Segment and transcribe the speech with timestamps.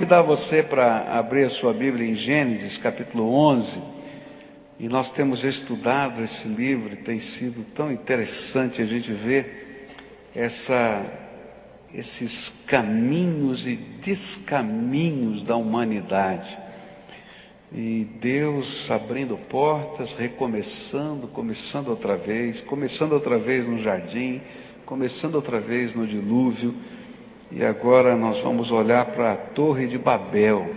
[0.00, 3.82] convidar você para abrir a sua Bíblia em Gênesis capítulo 11.
[4.78, 9.90] E nós temos estudado esse livro e tem sido tão interessante a gente ver
[10.34, 11.04] essa,
[11.92, 16.58] esses caminhos e descaminhos da humanidade.
[17.70, 24.40] E Deus abrindo portas, recomeçando, começando outra vez, começando outra vez no jardim,
[24.86, 26.74] começando outra vez no dilúvio.
[27.52, 30.72] E agora nós vamos olhar para a Torre de Babel,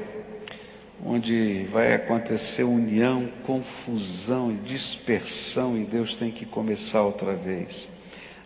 [1.05, 7.87] onde vai acontecer união, confusão e dispersão, e Deus tem que começar outra vez.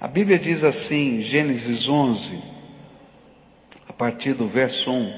[0.01, 2.37] A Bíblia diz assim, Gênesis 11,
[3.87, 5.13] a partir do verso 1: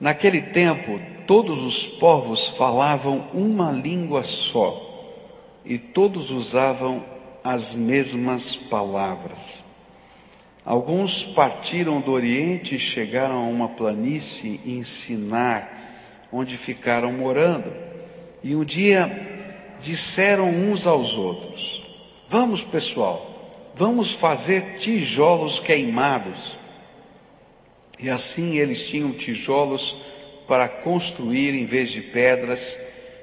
[0.00, 4.82] Naquele tempo, todos os povos falavam uma língua só
[5.62, 7.04] e todos usavam
[7.44, 9.67] as mesmas palavras.
[10.68, 15.66] Alguns partiram do Oriente e chegaram a uma planície em Sinar,
[16.30, 17.72] onde ficaram morando.
[18.44, 19.10] E um dia
[19.80, 21.82] disseram uns aos outros:
[22.28, 26.58] Vamos, pessoal, vamos fazer tijolos queimados.
[27.98, 29.96] E assim eles tinham tijolos
[30.46, 32.78] para construir em vez de pedras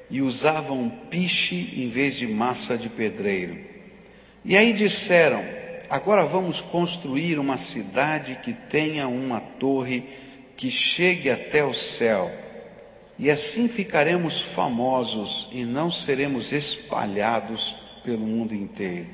[0.09, 3.55] e usavam piche em vez de massa de pedreiro.
[4.44, 5.55] E aí disseram:
[5.89, 10.03] agora vamos construir uma cidade que tenha uma torre
[10.55, 12.31] que chegue até o céu.
[13.17, 19.08] E assim ficaremos famosos e não seremos espalhados pelo mundo inteiro.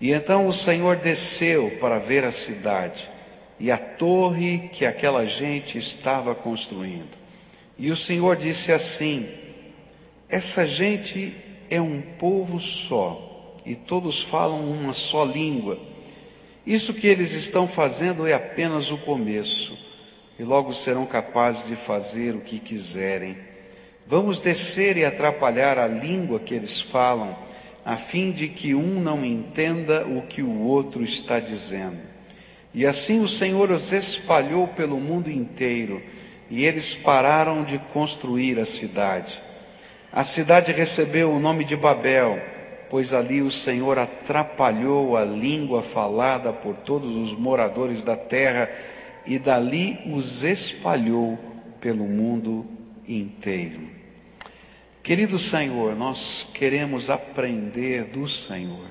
[0.00, 3.10] E então o Senhor desceu para ver a cidade
[3.60, 7.16] e a torre que aquela gente estava construindo.
[7.78, 9.28] E o Senhor disse assim:
[10.28, 11.36] Essa gente
[11.70, 13.31] é um povo só,
[13.64, 15.78] e todos falam uma só língua.
[16.66, 19.76] Isso que eles estão fazendo é apenas o começo,
[20.38, 23.36] e logo serão capazes de fazer o que quiserem.
[24.06, 27.36] Vamos descer e atrapalhar a língua que eles falam,
[27.84, 31.98] a fim de que um não entenda o que o outro está dizendo.
[32.74, 36.02] E assim o Senhor os espalhou pelo mundo inteiro,
[36.48, 39.42] e eles pararam de construir a cidade.
[40.12, 42.38] A cidade recebeu o nome de Babel,
[42.92, 48.68] pois ali o Senhor atrapalhou a língua falada por todos os moradores da terra,
[49.24, 51.38] e dali os espalhou
[51.80, 52.66] pelo mundo
[53.08, 53.88] inteiro.
[55.02, 58.90] Querido Senhor, nós queremos aprender do Senhor.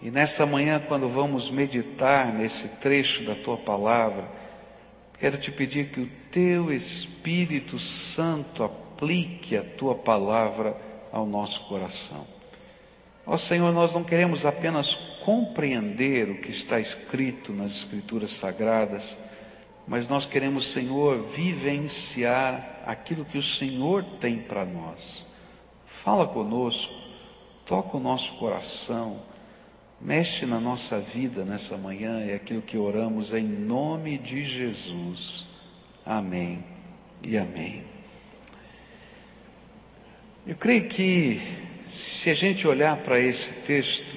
[0.00, 4.28] E nessa manhã, quando vamos meditar nesse trecho da tua palavra,
[5.18, 10.76] quero te pedir que o teu Espírito Santo aplique a tua palavra
[11.10, 12.33] ao nosso coração.
[13.26, 19.18] Ó Senhor, nós não queremos apenas compreender o que está escrito nas Escrituras Sagradas,
[19.86, 25.26] mas nós queremos, Senhor, vivenciar aquilo que o Senhor tem para nós.
[25.86, 26.94] Fala conosco,
[27.64, 29.22] toca o nosso coração
[30.04, 35.46] Mexe na nossa vida nessa manhã, é aquilo que oramos em nome de Jesus.
[36.04, 36.62] Amém
[37.26, 37.82] e amém.
[40.46, 41.40] Eu creio que
[41.94, 44.16] se a gente olhar para esse texto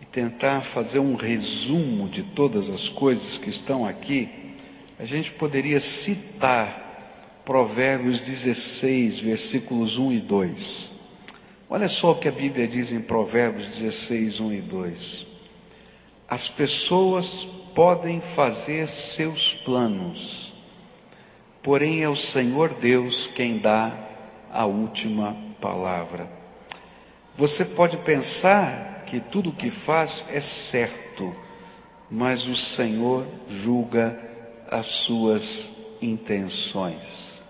[0.00, 4.54] e tentar fazer um resumo de todas as coisas que estão aqui,
[4.98, 10.90] a gente poderia citar Provérbios 16, versículos 1 e 2.
[11.68, 15.26] Olha só o que a Bíblia diz em Provérbios 16, 1 e 2.
[16.26, 20.54] As pessoas podem fazer seus planos,
[21.62, 23.92] porém é o Senhor Deus quem dá
[24.50, 26.37] a última palavra.
[27.38, 31.32] Você pode pensar que tudo o que faz é certo,
[32.10, 34.18] mas o Senhor julga
[34.68, 35.70] as suas
[36.02, 37.40] intenções.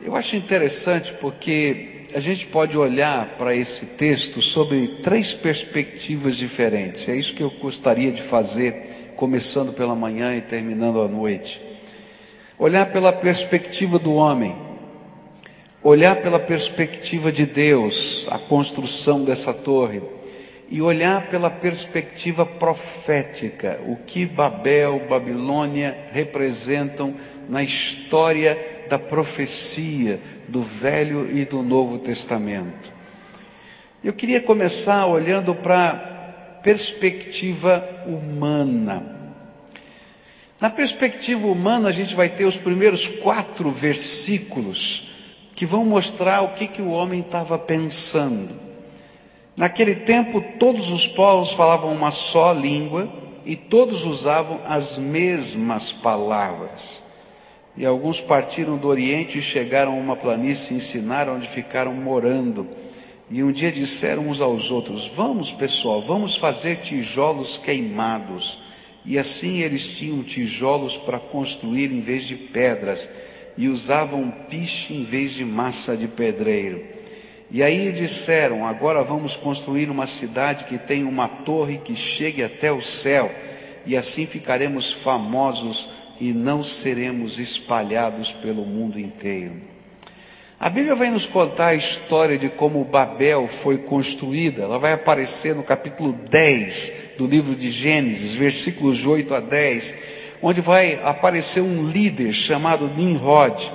[0.00, 7.08] Eu acho interessante porque a gente pode olhar para esse texto sob três perspectivas diferentes.
[7.08, 11.60] É isso que eu gostaria de fazer, começando pela manhã e terminando à noite.
[12.56, 14.67] Olhar pela perspectiva do homem,
[15.82, 20.02] olhar pela perspectiva de Deus, a construção dessa torre,
[20.70, 27.14] e olhar pela perspectiva profética, o que Babel, Babilônia representam
[27.48, 32.92] na história da profecia do Velho e do Novo Testamento.
[34.04, 35.94] Eu queria começar olhando para a
[36.62, 39.16] perspectiva humana.
[40.60, 45.07] Na perspectiva humana, a gente vai ter os primeiros quatro versículos
[45.58, 48.54] que vão mostrar o que, que o homem estava pensando.
[49.56, 53.12] Naquele tempo, todos os povos falavam uma só língua
[53.44, 57.02] e todos usavam as mesmas palavras.
[57.76, 62.68] E alguns partiram do Oriente e chegaram a uma planície e ensinaram onde ficaram morando.
[63.28, 68.60] E um dia disseram uns aos outros: Vamos, pessoal, vamos fazer tijolos queimados.
[69.04, 73.08] E assim eles tinham tijolos para construir em vez de pedras,
[73.58, 76.82] e usavam piche em vez de massa de pedreiro.
[77.50, 82.70] E aí disseram: Agora vamos construir uma cidade que tenha uma torre que chegue até
[82.70, 83.30] o céu,
[83.84, 85.90] e assim ficaremos famosos
[86.20, 89.60] e não seremos espalhados pelo mundo inteiro.
[90.60, 94.62] A Bíblia vai nos contar a história de como Babel foi construída.
[94.62, 99.94] Ela vai aparecer no capítulo 10 do livro de Gênesis, versículos 8 a 10,
[100.42, 103.72] onde vai aparecer um líder chamado Nimrod.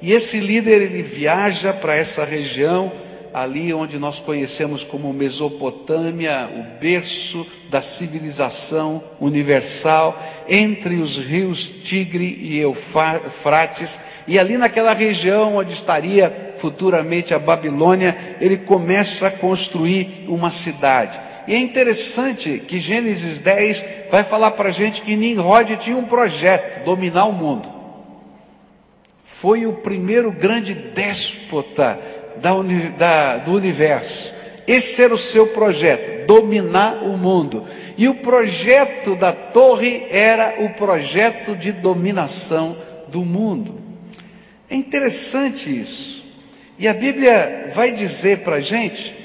[0.00, 2.92] E esse líder ele viaja para essa região
[3.34, 10.16] ali onde nós conhecemos como Mesopotâmia, o berço da civilização universal,
[10.48, 13.98] entre os rios Tigre e Eufrates,
[14.28, 21.18] e ali naquela região onde estaria futuramente a Babilônia, ele começa a construir uma cidade.
[21.46, 26.04] E é interessante que Gênesis 10 vai falar para a gente que Nimrod tinha um
[26.04, 27.70] projeto, dominar o mundo.
[29.22, 31.98] Foi o primeiro grande déspota
[32.36, 32.52] da,
[32.96, 34.34] da, do universo.
[34.66, 37.64] Esse era o seu projeto, dominar o mundo.
[37.98, 42.76] E o projeto da torre era o projeto de dominação
[43.08, 43.80] do mundo.
[44.70, 46.24] É interessante isso.
[46.78, 49.23] E a Bíblia vai dizer para a gente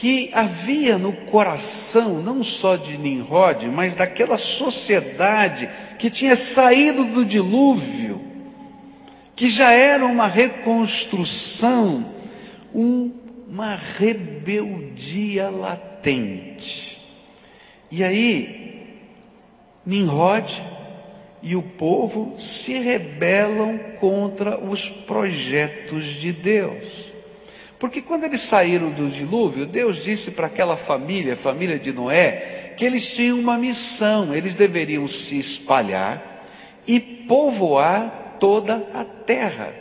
[0.00, 5.68] que havia no coração, não só de Nimrod, mas daquela sociedade
[5.98, 8.22] que tinha saído do dilúvio,
[9.34, 12.12] que já era uma reconstrução
[12.72, 13.10] um,
[13.48, 17.04] uma rebeldia latente.
[17.90, 19.00] E aí,
[19.84, 20.62] Nimrod
[21.42, 27.07] e o povo se rebelam contra os projetos de Deus.
[27.78, 32.74] Porque quando eles saíram do dilúvio, Deus disse para aquela família, a família de Noé,
[32.76, 36.44] que eles tinham uma missão, eles deveriam se espalhar
[36.86, 39.72] e povoar toda a terra.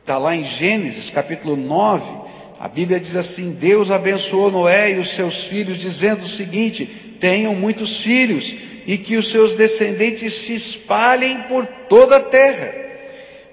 [0.00, 2.28] Está lá em Gênesis capítulo 9,
[2.58, 6.84] a Bíblia diz assim: Deus abençoou Noé e os seus filhos, dizendo o seguinte:
[7.20, 8.56] tenham muitos filhos
[8.86, 12.87] e que os seus descendentes se espalhem por toda a terra.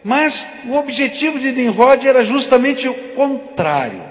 [0.05, 4.03] Mas o objetivo de Nimrod era justamente o contrário.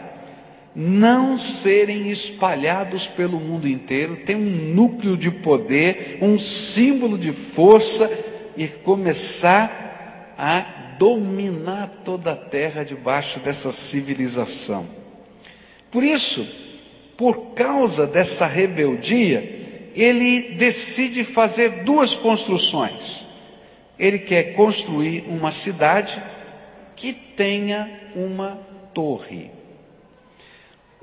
[0.74, 8.10] Não serem espalhados pelo mundo inteiro, ter um núcleo de poder, um símbolo de força
[8.56, 14.88] e começar a dominar toda a terra debaixo dessa civilização.
[15.92, 16.44] Por isso,
[17.16, 23.23] por causa dessa rebeldia, ele decide fazer duas construções.
[23.98, 26.22] Ele quer construir uma cidade
[26.96, 28.58] que tenha uma
[28.92, 29.50] torre.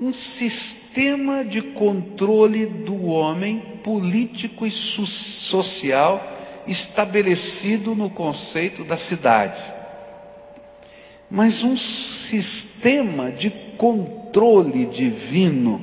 [0.00, 6.20] Um sistema de controle do homem político e social
[6.66, 9.62] estabelecido no conceito da cidade
[11.34, 13.48] mas um sistema de
[13.78, 15.82] controle divino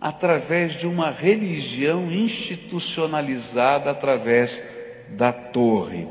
[0.00, 4.62] através de uma religião institucionalizada através
[5.10, 6.06] da torre.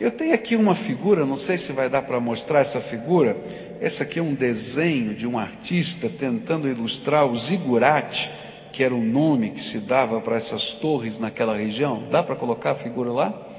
[0.00, 3.36] Eu tenho aqui uma figura, não sei se vai dar para mostrar essa figura.
[3.80, 8.30] Essa aqui é um desenho de um artista tentando ilustrar o zigurate,
[8.72, 12.08] que era o nome que se dava para essas torres naquela região.
[12.10, 13.52] Dá para colocar a figura lá?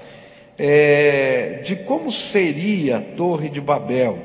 [0.58, 4.20] é, de como seria a Torre de Babel.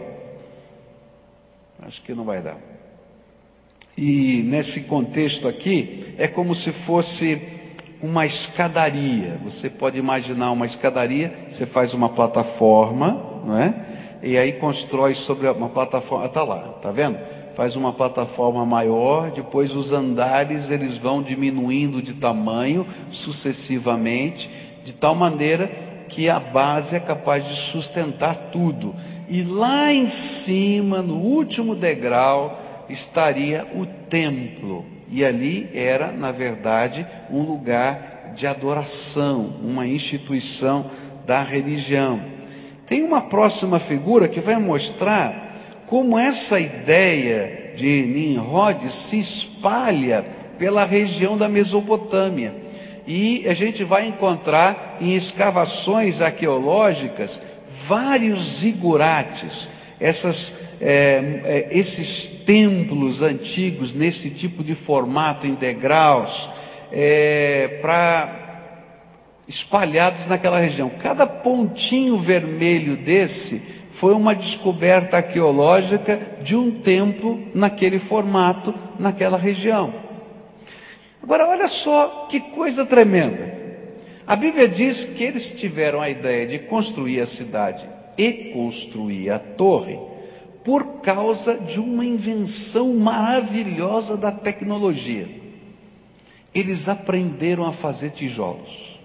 [1.80, 2.58] Acho que não vai dar.
[3.96, 7.40] E nesse contexto aqui, é como se fosse
[8.02, 9.38] uma escadaria.
[9.42, 13.74] Você pode imaginar uma escadaria, você faz uma plataforma, não é?
[14.22, 17.18] E aí constrói sobre uma plataforma, está lá, está vendo?
[17.54, 24.50] Faz uma plataforma maior, depois os andares eles vão diminuindo de tamanho sucessivamente,
[24.84, 25.66] de tal maneira
[26.08, 28.94] que a base é capaz de sustentar tudo.
[29.28, 34.97] E lá em cima, no último degrau, estaria o templo.
[35.10, 40.90] E ali era, na verdade, um lugar de adoração, uma instituição
[41.26, 42.22] da religião.
[42.86, 50.24] Tem uma próxima figura que vai mostrar como essa ideia de Nimrod se espalha
[50.58, 52.54] pela região da Mesopotâmia
[53.08, 57.40] e a gente vai encontrar em escavações arqueológicas
[57.86, 66.48] vários zigurates, essas, é, é, esses templos antigos nesse tipo de formato em degraus,
[66.92, 68.46] é, para
[69.46, 70.90] espalhados naquela região.
[70.90, 79.92] Cada pontinho vermelho desse foi uma descoberta arqueológica de um templo naquele formato, naquela região.
[81.22, 83.58] Agora, olha só que coisa tremenda.
[84.26, 89.38] A Bíblia diz que eles tiveram a ideia de construir a cidade e construir a
[89.38, 89.98] torre
[90.68, 95.26] por causa de uma invenção maravilhosa da tecnologia.
[96.54, 98.98] Eles aprenderam a fazer tijolos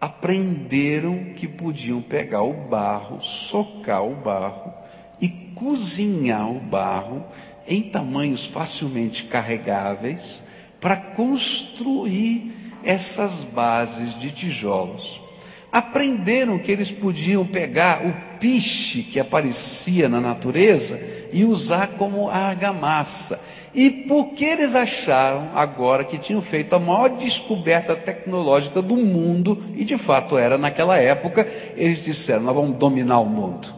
[0.00, 4.72] aprenderam que podiam pegar o barro, socar o barro
[5.20, 7.24] e cozinhar o barro
[7.66, 10.40] em tamanhos facilmente carregáveis
[10.80, 12.54] para construir
[12.84, 15.25] essas bases de tijolos.
[15.70, 21.00] Aprenderam que eles podiam pegar o piche que aparecia na natureza
[21.32, 23.40] e usar como argamassa.
[23.74, 29.84] E porque eles acharam agora que tinham feito a maior descoberta tecnológica do mundo, e
[29.84, 31.46] de fato era naquela época,
[31.76, 33.68] eles disseram: Nós vamos dominar o mundo.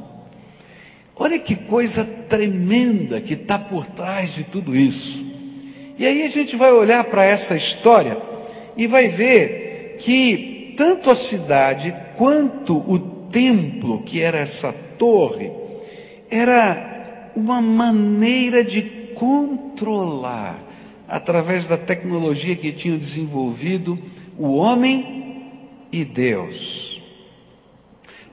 [1.17, 5.27] Olha que coisa tremenda que está por trás de tudo isso.
[5.99, 8.17] E aí a gente vai olhar para essa história
[8.77, 15.51] e vai ver que tanto a cidade quanto o templo, que era essa torre,
[16.31, 18.83] era uma maneira de
[19.17, 20.57] controlar,
[21.09, 23.99] através da tecnologia que tinham desenvolvido,
[24.39, 25.51] o homem
[25.91, 27.03] e Deus.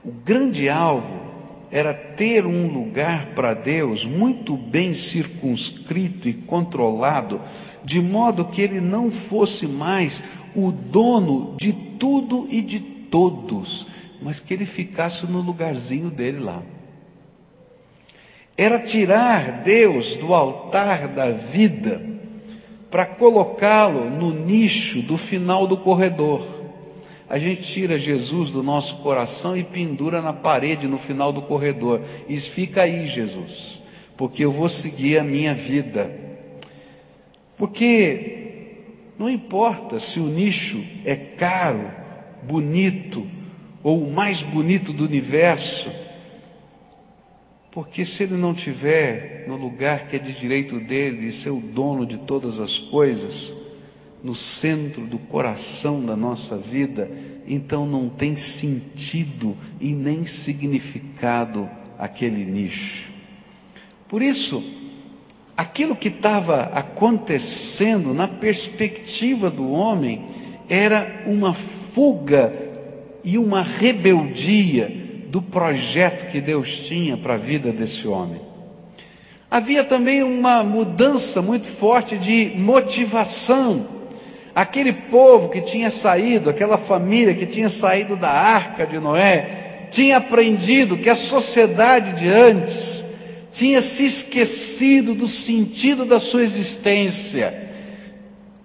[0.04, 1.20] O grande alvo
[1.68, 7.40] era ter um lugar para Deus muito bem circunscrito e controlado,
[7.84, 10.22] de modo que ele não fosse mais
[10.56, 13.86] o dono de tudo e de todos,
[14.20, 16.62] mas que ele ficasse no lugarzinho dele lá
[18.56, 22.00] era tirar Deus do altar da vida
[22.90, 26.42] para colocá-lo no nicho do final do corredor.
[27.28, 32.00] A gente tira Jesus do nosso coração e pendura na parede no final do corredor.
[32.28, 33.82] E fica aí, Jesus,
[34.16, 36.10] porque eu vou seguir a minha vida.
[37.58, 38.35] Porque
[39.18, 41.90] não importa se o nicho é caro,
[42.42, 43.26] bonito
[43.82, 45.90] ou o mais bonito do universo,
[47.70, 51.60] porque se ele não tiver no lugar que é de direito dele, de ser o
[51.60, 53.54] dono de todas as coisas,
[54.22, 57.10] no centro do coração da nossa vida,
[57.46, 61.68] então não tem sentido e nem significado
[61.98, 63.12] aquele nicho.
[64.08, 64.62] Por isso,
[65.56, 70.26] aquilo que estava acontecendo na perspectiva do homem
[70.68, 72.52] era uma fuga
[73.24, 74.92] e uma rebeldia
[75.28, 78.40] do projeto que Deus tinha para a vida desse homem.
[79.50, 83.86] Havia também uma mudança muito forte de motivação.
[84.54, 90.16] Aquele povo que tinha saído, aquela família que tinha saído da arca de Noé, tinha
[90.16, 92.95] aprendido que a sociedade de antes
[93.56, 97.70] tinha se esquecido do sentido da sua existência.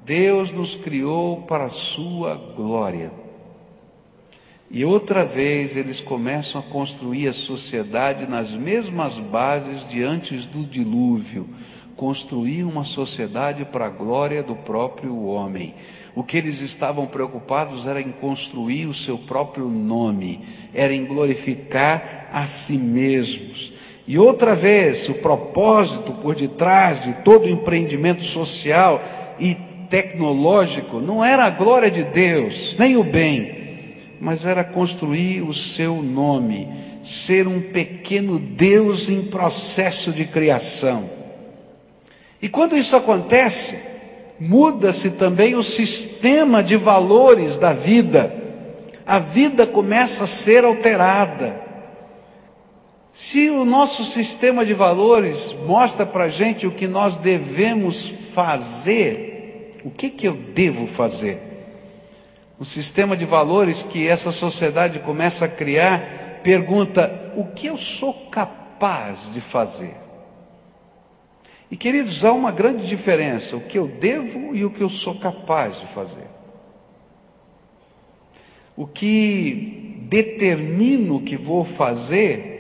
[0.03, 3.10] Deus nos criou para a sua glória.
[4.69, 10.65] E outra vez eles começam a construir a sociedade nas mesmas bases de antes do
[10.65, 11.48] dilúvio.
[11.95, 15.74] Construir uma sociedade para a glória do próprio homem.
[16.13, 20.41] O que eles estavam preocupados era em construir o seu próprio nome,
[20.74, 23.71] era em glorificar a si mesmos.
[24.08, 29.01] E outra vez, o propósito por detrás de todo o empreendimento social
[29.39, 29.55] e
[29.89, 36.01] tecnológico não era a glória de Deus, nem o bem, mas era construir o seu
[36.01, 36.67] nome,
[37.03, 41.10] ser um pequeno Deus em processo de criação.
[42.41, 43.77] E quando isso acontece,
[44.39, 48.34] muda-se também o sistema de valores da vida.
[49.05, 51.70] A vida começa a ser alterada.
[53.13, 59.80] Se o nosso sistema de valores mostra para a gente o que nós devemos fazer,
[59.84, 61.51] o que, que eu devo fazer?
[62.62, 68.13] o sistema de valores que essa sociedade começa a criar, pergunta: o que eu sou
[68.30, 69.96] capaz de fazer?
[71.72, 75.15] E queridos, há uma grande diferença: o que eu devo e o que eu sou
[75.15, 76.27] capaz de fazer.
[78.77, 82.50] O que determino que vou fazer,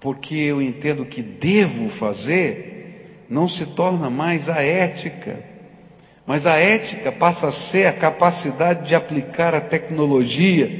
[0.00, 5.58] porque eu entendo que devo fazer, não se torna mais a ética
[6.28, 10.70] mas a ética passa a ser a capacidade de aplicar a tecnologia,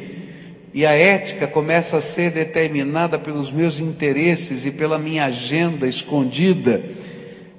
[0.75, 6.83] e a ética começa a ser determinada pelos meus interesses e pela minha agenda escondida.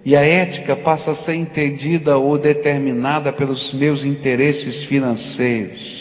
[0.05, 5.98] e a ética passa a ser entendida ou determinada pelos meus interesses financeiros.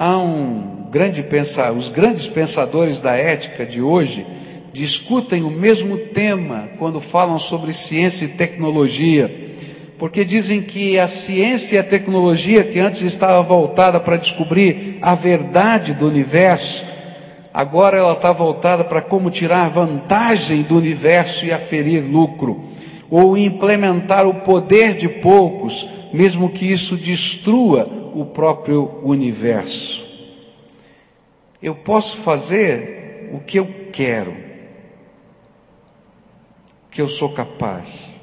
[0.00, 4.24] Há um grande pensar, os grandes pensadores da ética de hoje
[4.72, 9.56] discutem o mesmo tema quando falam sobre ciência e tecnologia,
[9.98, 15.16] porque dizem que a ciência e a tecnologia que antes estava voltada para descobrir a
[15.16, 16.84] verdade do universo,
[17.52, 22.60] agora ela está voltada para como tirar vantagem do universo e aferir lucro,
[23.10, 30.04] ou implementar o poder de poucos, mesmo que isso destrua o próprio universo.
[31.62, 34.32] Eu posso fazer o que eu quero,
[36.86, 38.18] o que eu sou capaz.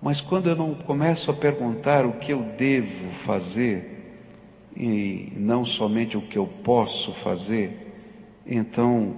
[0.00, 3.92] Mas quando eu não começo a perguntar o que eu devo fazer,
[4.76, 7.92] e não somente o que eu posso fazer,
[8.46, 9.16] então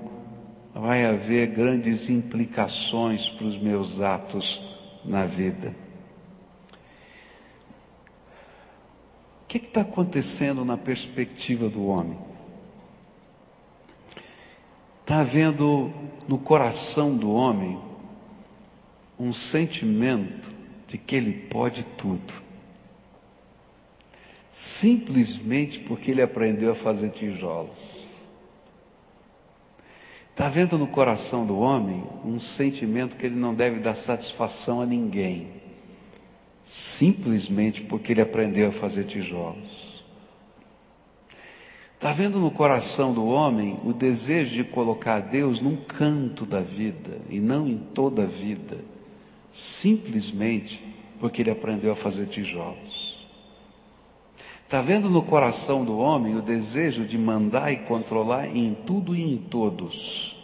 [0.75, 4.61] vai haver grandes implicações para os meus atos
[5.05, 5.84] na vida.
[9.61, 12.19] Que está acontecendo na perspectiva do homem?
[15.01, 15.93] Está havendo
[16.27, 17.79] no coração do homem
[19.19, 20.53] um sentimento
[20.87, 22.45] de que ele pode tudo
[24.55, 27.77] simplesmente porque ele aprendeu a fazer tijolos.
[30.31, 34.87] Está vendo no coração do homem um sentimento que ele não deve dar satisfação a
[34.87, 35.49] ninguém,
[36.65, 40.03] simplesmente porque ele aprendeu a fazer tijolos.
[41.95, 47.21] Está vendo no coração do homem o desejo de colocar Deus num canto da vida
[47.31, 48.79] e não em toda a vida,
[49.53, 50.85] simplesmente
[51.21, 53.27] porque ele aprendeu a fazer tijolos.
[54.65, 59.23] Está vendo no coração do homem o desejo de mandar e controlar em tudo e
[59.23, 60.44] em todos.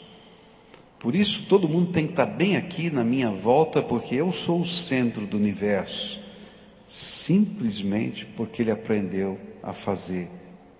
[1.01, 4.61] Por isso todo mundo tem que estar bem aqui na minha volta, porque eu sou
[4.61, 6.21] o centro do universo.
[6.87, 10.29] Simplesmente porque ele aprendeu a fazer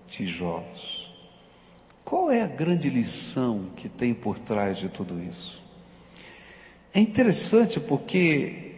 [0.07, 1.09] tijolos.
[2.05, 5.59] Qual é a grande lição que tem por trás de tudo isso?
[6.93, 8.71] É interessante porque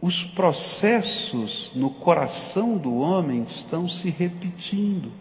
[0.00, 5.12] os processos no coração do homem estão se repetindo.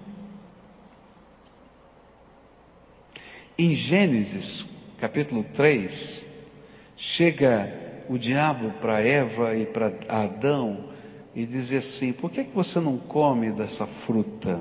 [3.57, 4.65] Em Gênesis,
[4.99, 6.25] capítulo 3,
[6.97, 7.73] chega
[8.09, 10.89] o diabo para Eva e para Adão
[11.33, 14.59] e diz assim: Por que, que você não come dessa fruta?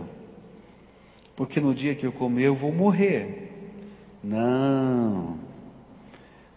[1.35, 3.53] Porque no dia que eu comer eu vou morrer.
[4.23, 5.39] Não.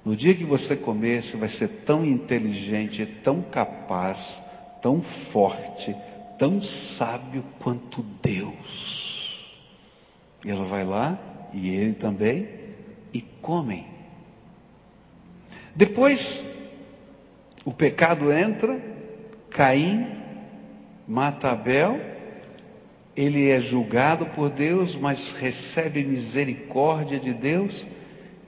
[0.04, 4.42] No dia que você comer, você vai ser tão inteligente, tão capaz,
[4.82, 5.96] tão forte,
[6.38, 9.56] tão sábio quanto Deus.
[10.44, 11.20] E ela vai lá,
[11.54, 12.61] e ele também,
[13.14, 13.86] e comem.
[15.76, 16.46] Depois,
[17.64, 18.82] o pecado entra,
[19.50, 20.22] Caim
[21.08, 22.00] mata Abel,
[23.16, 27.86] ele é julgado por Deus, mas recebe misericórdia de Deus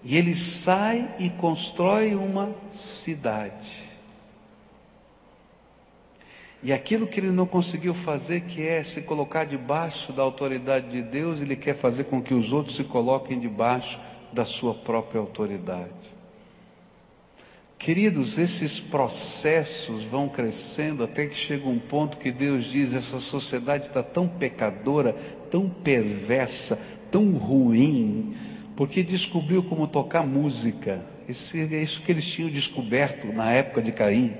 [0.04, 3.84] e ele sai e constrói uma cidade.
[6.62, 11.02] E aquilo que ele não conseguiu fazer, que é se colocar debaixo da autoridade de
[11.02, 13.99] Deus, ele quer fazer com que os outros se coloquem debaixo
[14.34, 16.13] da sua própria autoridade.
[17.78, 23.88] Queridos, esses processos vão crescendo até que chega um ponto que Deus diz: essa sociedade
[23.88, 25.13] está tão pecadora,
[25.52, 26.80] tão perversa,
[27.12, 28.36] tão ruim,
[28.78, 31.06] porque descobriu como tocar música.
[31.28, 34.34] Isso é isso que eles tinham descoberto na época de Caim.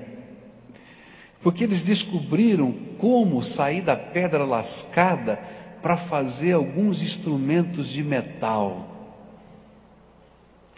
[1.42, 5.38] Porque eles descobriram como sair da pedra lascada
[5.82, 8.93] para fazer alguns instrumentos de metal.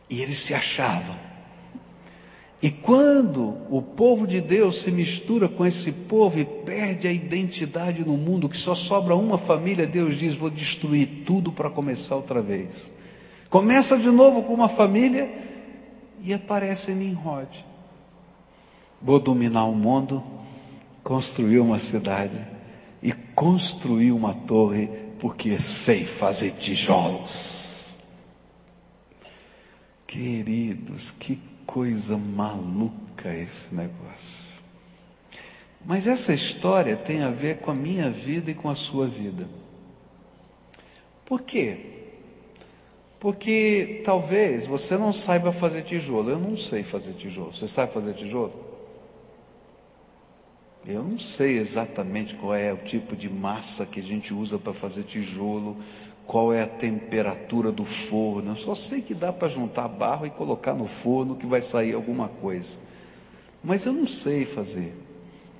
[0.09, 1.17] E eles se achavam.
[2.63, 8.05] E quando o povo de Deus se mistura com esse povo e perde a identidade
[8.05, 12.41] no mundo, que só sobra uma família, Deus diz: Vou destruir tudo para começar outra
[12.41, 12.71] vez.
[13.51, 15.31] Começa de novo com uma família
[16.23, 17.65] e aparece Nimrod.
[19.01, 20.23] Vou dominar o mundo,
[21.05, 22.45] construir uma cidade
[23.03, 24.89] e construir uma torre,
[25.21, 27.66] porque sei fazer tijolos.
[30.07, 34.47] Queridos, que coisa maluca esse negócio.
[35.85, 39.49] Mas essa história tem a ver com a minha vida e com a sua vida.
[41.25, 41.97] Por quê?
[43.19, 46.31] Porque talvez você não saiba fazer tijolo.
[46.31, 47.53] Eu não sei fazer tijolo.
[47.53, 48.53] Você sabe fazer tijolo?
[50.87, 54.73] Eu não sei exatamente qual é o tipo de massa que a gente usa para
[54.73, 55.77] fazer tijolo,
[56.27, 58.51] qual é a temperatura do forno.
[58.51, 61.95] Eu só sei que dá para juntar barro e colocar no forno que vai sair
[61.95, 62.79] alguma coisa.
[63.63, 64.93] Mas eu não sei fazer.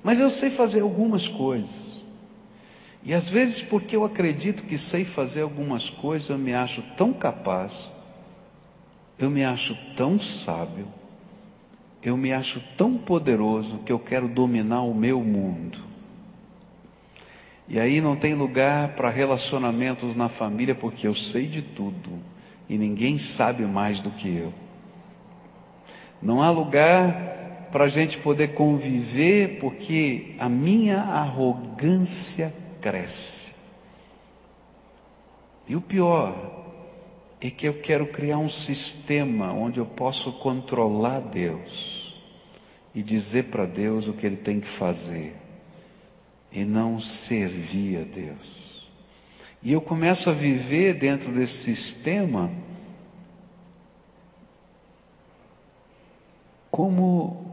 [0.03, 1.97] Mas eu sei fazer algumas coisas.
[3.03, 7.13] E às vezes, porque eu acredito que sei fazer algumas coisas, eu me acho tão
[7.13, 7.91] capaz,
[9.17, 10.87] eu me acho tão sábio,
[12.03, 15.86] eu me acho tão poderoso que eu quero dominar o meu mundo.
[17.67, 22.11] E aí não tem lugar para relacionamentos na família porque eu sei de tudo
[22.69, 24.53] e ninguém sabe mais do que eu.
[26.21, 33.51] Não há lugar para a gente poder conviver porque a minha arrogância cresce.
[35.67, 36.65] E o pior
[37.41, 42.15] é que eu quero criar um sistema onde eu posso controlar Deus
[42.95, 45.46] e dizer para Deus o que Ele tem que fazer
[46.51, 48.89] e não servir a Deus.
[49.61, 52.51] E eu começo a viver dentro desse sistema
[56.71, 57.45] como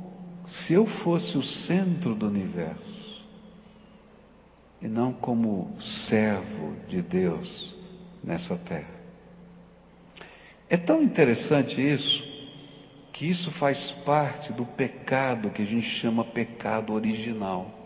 [0.46, 3.24] se eu fosse o centro do universo
[4.82, 7.74] e não como servo de Deus
[8.22, 8.94] nessa terra.
[10.68, 12.22] É tão interessante isso
[13.12, 17.83] que isso faz parte do pecado que a gente chama pecado original.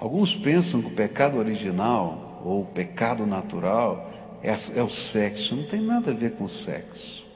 [0.00, 4.10] Alguns pensam que o pecado original ou o pecado natural
[4.42, 5.54] é, é o sexo.
[5.54, 7.26] Não tem nada a ver com o sexo.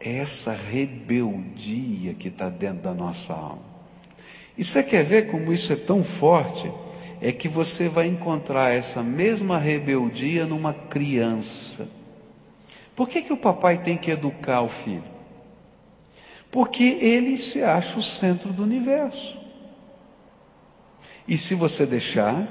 [0.00, 3.68] É essa rebeldia que está dentro da nossa alma.
[4.56, 6.72] E você quer ver como isso é tão forte?
[7.20, 11.86] É que você vai encontrar essa mesma rebeldia numa criança.
[12.96, 15.04] Por que, que o papai tem que educar o filho?
[16.50, 19.47] Porque ele se acha o centro do universo.
[21.28, 22.48] E se você deixar,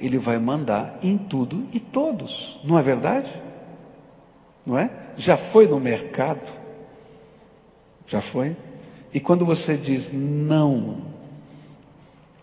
[0.00, 2.60] ele vai mandar em tudo e todos.
[2.62, 3.30] Não é verdade?
[4.64, 4.90] Não é?
[5.16, 6.52] Já foi no mercado?
[8.06, 8.56] Já foi?
[9.12, 10.98] E quando você diz não,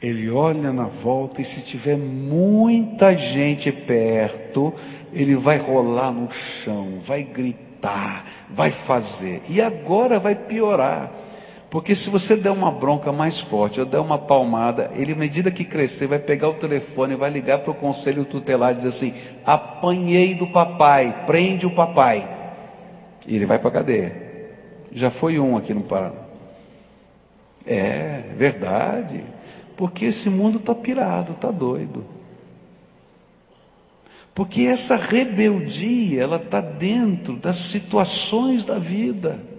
[0.01, 4.73] ele olha na volta e se tiver muita gente perto,
[5.13, 9.41] ele vai rolar no chão, vai gritar, vai fazer.
[9.47, 11.11] E agora vai piorar.
[11.75, 15.51] Porque se você der uma bronca mais forte, ou der uma palmada, ele, à medida
[15.51, 19.13] que crescer, vai pegar o telefone, vai ligar para o conselho tutelar e dizer assim:
[19.45, 22.29] apanhei do papai, prende o papai.
[23.27, 24.55] E ele vai para a cadeia.
[24.89, 26.15] Já foi um aqui no Paraná.
[27.67, 29.25] É, verdade.
[29.75, 32.05] Porque esse mundo está pirado, está doido.
[34.33, 39.54] Porque essa rebeldia, ela está dentro das situações da vida.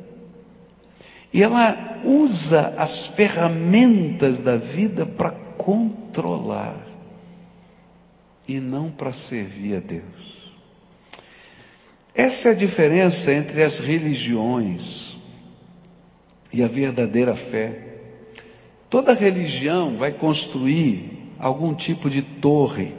[1.33, 6.77] E ela usa as ferramentas da vida para controlar
[8.47, 10.53] e não para servir a Deus.
[12.15, 15.17] Essa é a diferença entre as religiões
[16.53, 17.99] e a verdadeira fé.
[18.89, 22.95] Toda religião vai construir algum tipo de torre.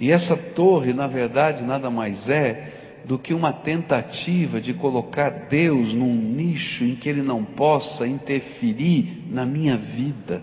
[0.00, 2.72] E essa torre, na verdade, nada mais é
[3.04, 9.24] do que uma tentativa de colocar Deus num nicho em que Ele não possa interferir
[9.30, 10.42] na minha vida.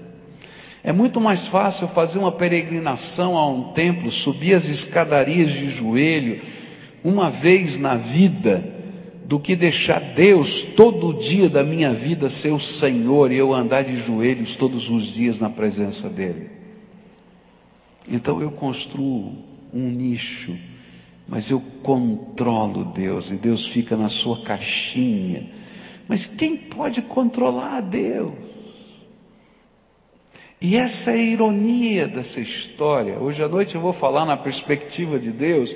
[0.84, 6.42] É muito mais fácil fazer uma peregrinação a um templo, subir as escadarias de joelho,
[7.04, 8.64] uma vez na vida,
[9.26, 13.84] do que deixar Deus todo dia da minha vida ser o Senhor e eu andar
[13.84, 16.50] de joelhos todos os dias na presença dEle.
[18.10, 19.34] Então eu construo
[19.74, 20.58] um nicho
[21.28, 25.50] mas eu controlo Deus e Deus fica na sua caixinha.
[26.08, 28.34] Mas quem pode controlar a Deus?
[30.60, 33.18] E essa é a ironia dessa história.
[33.18, 35.76] Hoje à noite eu vou falar na perspectiva de Deus,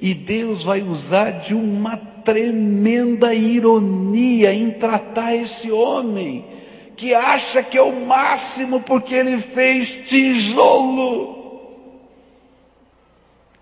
[0.00, 6.44] e Deus vai usar de uma tremenda ironia em tratar esse homem
[6.96, 11.41] que acha que é o máximo porque ele fez tijolo.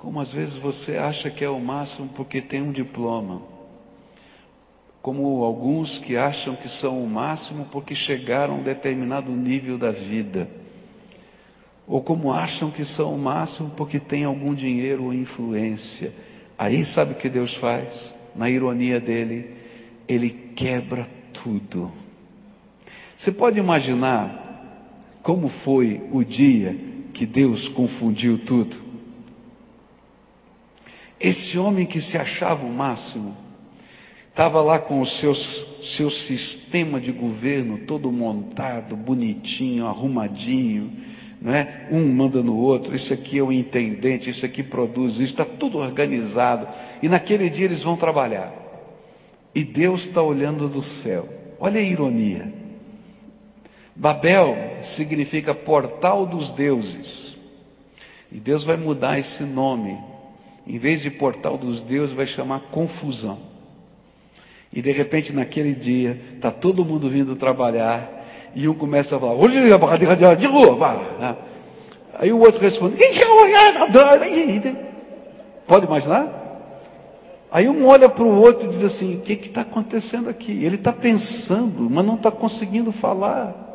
[0.00, 3.42] Como às vezes você acha que é o máximo porque tem um diploma.
[5.02, 9.90] Como alguns que acham que são o máximo porque chegaram a um determinado nível da
[9.90, 10.48] vida.
[11.86, 16.14] Ou como acham que são o máximo porque têm algum dinheiro ou influência.
[16.56, 18.14] Aí sabe o que Deus faz?
[18.34, 19.54] Na ironia dele,
[20.08, 21.92] ele quebra tudo.
[23.14, 26.74] Você pode imaginar como foi o dia
[27.12, 28.89] que Deus confundiu tudo?
[31.20, 33.36] Esse homem que se achava o máximo,
[34.30, 40.92] Estava lá com o seu, seu sistema de governo todo montado, bonitinho, arrumadinho,
[41.42, 41.88] não é?
[41.90, 45.78] Um manda no outro, isso aqui é o intendente, isso aqui produz isso, está tudo
[45.78, 46.68] organizado.
[47.02, 48.50] E naquele dia eles vão trabalhar.
[49.54, 51.28] E Deus está olhando do céu.
[51.58, 52.50] Olha a ironia.
[53.96, 57.36] Babel significa portal dos deuses.
[58.30, 59.98] E Deus vai mudar esse nome.
[60.70, 63.40] Em vez de portal dos deuses, vai chamar confusão.
[64.72, 69.34] E de repente, naquele dia, está todo mundo vindo trabalhar e um começa a falar,
[72.14, 72.94] aí o outro responde,
[75.66, 76.36] pode imaginar?
[77.50, 80.52] Aí um olha para o outro e diz assim, o que está acontecendo aqui?
[80.64, 83.69] Ele está pensando, mas não está conseguindo falar.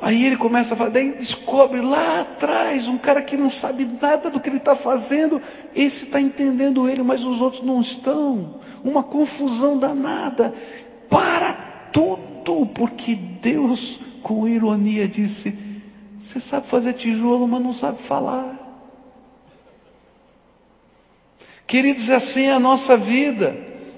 [0.00, 4.30] Aí ele começa a falar, daí descobre lá atrás um cara que não sabe nada
[4.30, 5.42] do que ele está fazendo,
[5.74, 8.60] esse está entendendo ele, mas os outros não estão.
[8.84, 10.54] Uma confusão danada.
[11.10, 11.52] Para
[11.92, 15.52] tudo porque Deus, com ironia, disse:
[16.18, 18.56] Você sabe fazer tijolo, mas não sabe falar.
[21.66, 23.56] Queridos, assim é a nossa vida.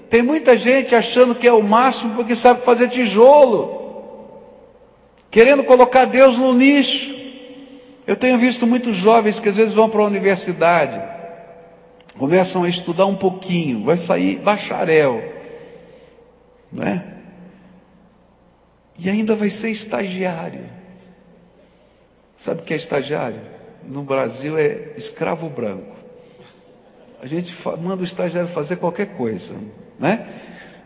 [0.09, 3.80] Tem muita gente achando que é o máximo porque sabe fazer tijolo,
[5.31, 7.19] querendo colocar Deus no nicho.
[8.05, 11.01] Eu tenho visto muitos jovens que às vezes vão para a universidade,
[12.17, 15.23] começam a estudar um pouquinho, vai sair bacharel,
[16.71, 17.05] não é?
[18.99, 20.65] E ainda vai ser estagiário.
[22.37, 23.39] Sabe o que é estagiário?
[23.87, 25.95] No Brasil é escravo branco.
[27.21, 29.55] A gente manda o estagiário fazer qualquer coisa,
[29.99, 30.27] né?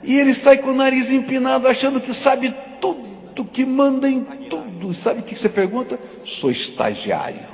[0.03, 4.93] E ele sai com o nariz empinado, achando que sabe tudo, que manda em tudo.
[4.93, 6.00] Sabe o que você pergunta?
[6.24, 7.48] Sou estagiário.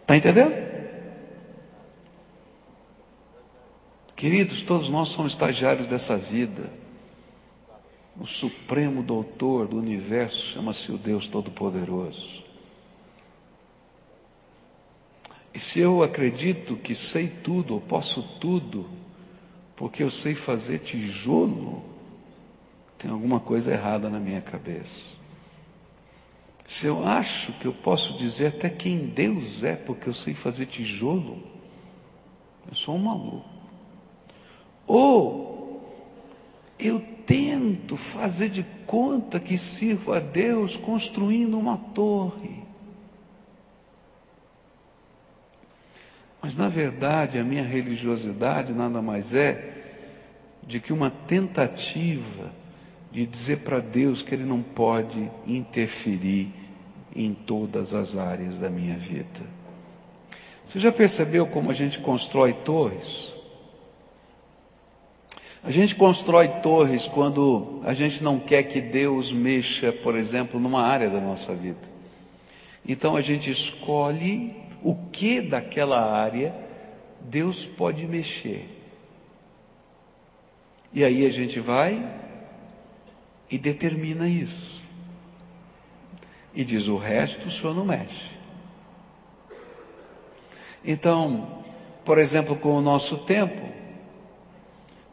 [0.00, 0.54] Está entendendo?
[4.14, 6.70] Queridos, todos nós somos estagiários dessa vida.
[8.18, 12.44] O supremo doutor do universo chama-se o Deus Todo-Poderoso.
[15.52, 18.88] E se eu acredito que sei tudo, ou posso tudo,
[19.76, 21.93] porque eu sei fazer tijolo,
[23.04, 25.14] tem alguma coisa errada na minha cabeça.
[26.64, 30.64] Se eu acho que eu posso dizer até quem Deus é, porque eu sei fazer
[30.64, 31.42] tijolo,
[32.66, 33.46] eu sou um maluco.
[34.86, 35.86] Ou
[36.78, 42.64] eu tento fazer de conta que sirvo a Deus construindo uma torre.
[46.40, 49.74] Mas na verdade a minha religiosidade nada mais é
[50.62, 52.63] de que uma tentativa
[53.14, 56.52] de dizer para Deus que Ele não pode interferir
[57.14, 59.54] em todas as áreas da minha vida.
[60.64, 63.32] Você já percebeu como a gente constrói torres?
[65.62, 70.82] A gente constrói torres quando a gente não quer que Deus mexa, por exemplo, numa
[70.82, 71.88] área da nossa vida.
[72.86, 76.52] Então a gente escolhe o que daquela área
[77.20, 78.68] Deus pode mexer.
[80.92, 82.23] E aí a gente vai
[83.54, 84.82] e determina isso.
[86.52, 88.32] E diz: o resto o senhor não mexe.
[90.84, 91.62] Então,
[92.04, 93.62] por exemplo, com o nosso tempo,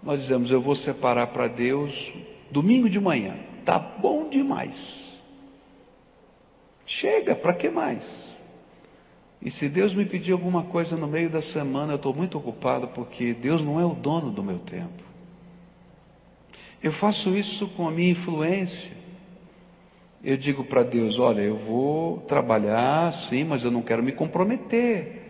[0.02, 2.16] nós dizemos: Eu vou separar para Deus
[2.50, 3.38] domingo de manhã.
[3.64, 5.16] Tá bom demais.
[6.84, 8.36] Chega, para que mais?
[9.40, 12.88] E se Deus me pedir alguma coisa no meio da semana, eu estou muito ocupado
[12.88, 15.11] porque Deus não é o dono do meu tempo.
[16.84, 18.92] Eu faço isso com a minha influência.
[20.24, 25.22] Eu digo para Deus: olha, eu vou trabalhar sim, mas eu não quero me comprometer.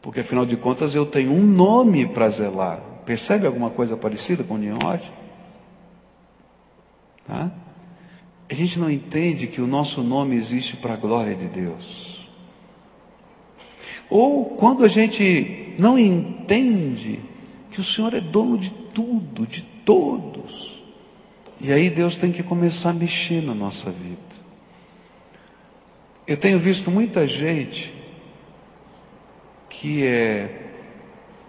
[0.00, 2.80] Porque afinal de contas eu tenho um nome para zelar.
[3.04, 5.12] Percebe alguma coisa parecida com o Niode?
[7.26, 7.50] Tá?
[8.50, 12.28] A gente não entende que o nosso nome existe para a glória de Deus.
[14.08, 17.20] Ou quando a gente não entende
[17.70, 20.84] que o Senhor é dono de tudo, de todos.
[21.58, 24.20] E aí Deus tem que começar a mexer na nossa vida.
[26.26, 27.94] Eu tenho visto muita gente
[29.70, 30.72] que é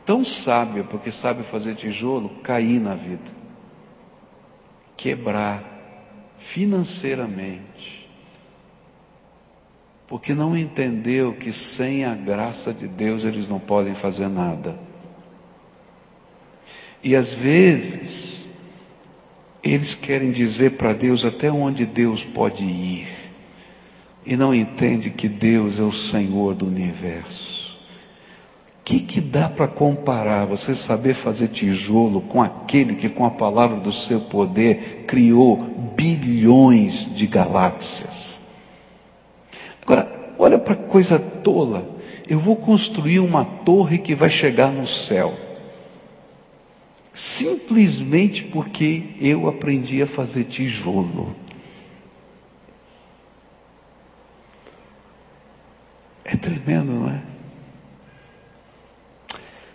[0.06, 3.30] tão sábia, porque sabe fazer tijolo, cair na vida,
[4.95, 5.62] quebrar
[6.38, 8.10] financeiramente,
[10.08, 14.80] porque não entendeu que sem a graça de Deus eles não podem fazer nada.
[17.04, 18.28] E às vezes,
[19.63, 23.07] eles querem dizer para Deus até onde Deus pode ir,
[24.25, 27.59] e não entende que Deus é o Senhor do universo
[28.89, 33.79] que, que dá para comparar você saber fazer tijolo com aquele que, com a palavra
[33.79, 35.57] do seu poder, criou
[35.95, 38.41] bilhões de galáxias?
[39.83, 41.87] Agora, olha para coisa tola.
[42.27, 45.35] Eu vou construir uma torre que vai chegar no céu.
[47.13, 51.35] Simplesmente porque eu aprendi a fazer tijolo.
[56.23, 57.23] É tremendo, não é?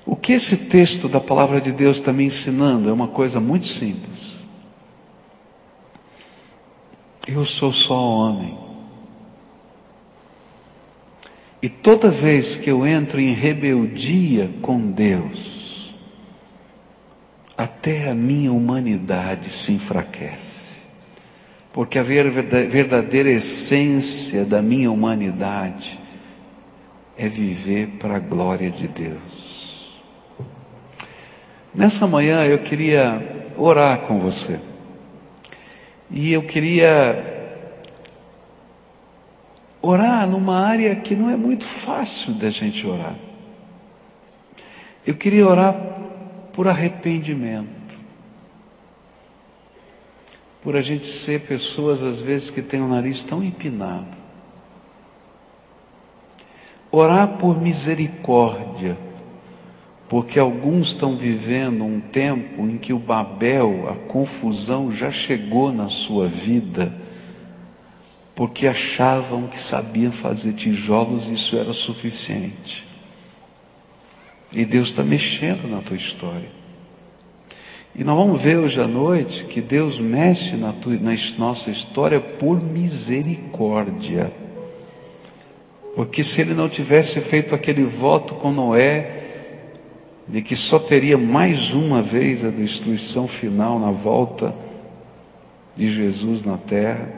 [0.06, 3.66] O que esse texto da palavra de Deus está me ensinando é uma coisa muito
[3.66, 4.42] simples.
[7.26, 8.56] Eu sou só homem.
[11.62, 15.63] E toda vez que eu entro em rebeldia com Deus,
[17.56, 20.84] até a minha humanidade se enfraquece.
[21.72, 25.98] Porque a verdadeira essência da minha humanidade
[27.16, 30.02] é viver para a glória de Deus.
[31.74, 34.60] Nessa manhã eu queria orar com você.
[36.10, 37.32] E eu queria
[39.82, 43.16] orar numa área que não é muito fácil da gente orar.
[45.04, 45.74] Eu queria orar
[46.54, 47.98] por arrependimento.
[50.62, 54.16] Por a gente ser pessoas, às vezes, que têm o nariz tão empinado.
[56.90, 58.96] Orar por misericórdia
[60.08, 65.88] porque alguns estão vivendo um tempo em que o Babel, a confusão já chegou na
[65.88, 66.94] sua vida,
[68.34, 72.86] porque achavam que sabiam fazer tijolos e isso era suficiente.
[74.54, 76.48] E Deus está mexendo na tua história.
[77.96, 82.20] E nós vamos ver hoje à noite que Deus mexe na, tua, na nossa história
[82.20, 84.32] por misericórdia.
[85.94, 89.22] Porque se ele não tivesse feito aquele voto com Noé,
[90.26, 94.54] de que só teria mais uma vez a destruição final na volta
[95.76, 97.08] de Jesus na terra,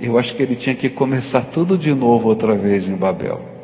[0.00, 3.55] eu acho que ele tinha que começar tudo de novo outra vez em Babel.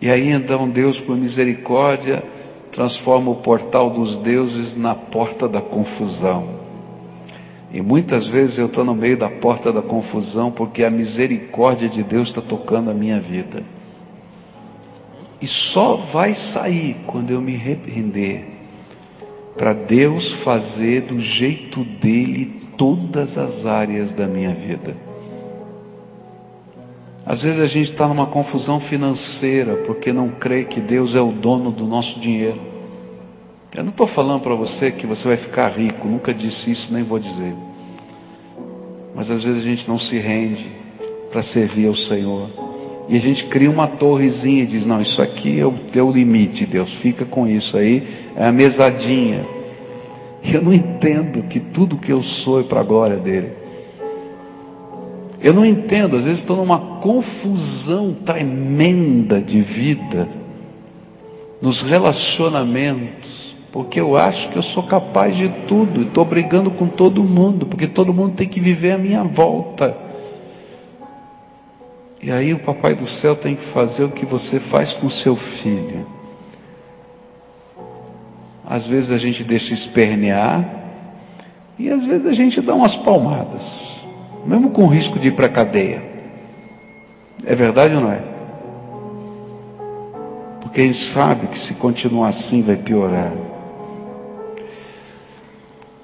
[0.00, 2.22] E aí então Deus, por misericórdia,
[2.70, 6.58] transforma o portal dos deuses na porta da confusão.
[7.72, 12.02] E muitas vezes eu estou no meio da porta da confusão porque a misericórdia de
[12.02, 13.62] Deus está tocando a minha vida.
[15.40, 18.58] E só vai sair quando eu me arrepender
[19.56, 25.07] para Deus fazer do jeito dele todas as áreas da minha vida.
[27.28, 31.30] Às vezes a gente está numa confusão financeira porque não crê que Deus é o
[31.30, 32.58] dono do nosso dinheiro.
[33.76, 37.02] Eu não estou falando para você que você vai ficar rico, nunca disse isso, nem
[37.02, 37.54] vou dizer.
[39.14, 40.68] Mas às vezes a gente não se rende
[41.30, 42.48] para servir ao Senhor.
[43.10, 46.64] E a gente cria uma torrezinha e diz: não, isso aqui é o teu limite,
[46.64, 49.44] Deus, fica com isso aí, é a mesadinha.
[50.42, 53.57] E eu não entendo que tudo que eu sou é para a glória dele.
[55.40, 60.28] Eu não entendo, às vezes estou numa confusão tremenda de vida,
[61.62, 67.22] nos relacionamentos, porque eu acho que eu sou capaz de tudo, estou brigando com todo
[67.22, 69.96] mundo, porque todo mundo tem que viver a minha volta.
[72.20, 75.36] E aí o papai do céu tem que fazer o que você faz com seu
[75.36, 76.04] filho.
[78.66, 80.68] Às vezes a gente deixa espernear
[81.78, 83.97] e às vezes a gente dá umas palmadas,
[84.46, 86.02] mesmo com risco de ir para a cadeia.
[87.44, 88.22] É verdade ou não é?
[90.60, 93.32] Porque gente sabe que se continuar assim vai piorar.